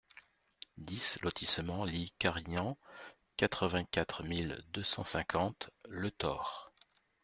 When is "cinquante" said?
5.03-5.69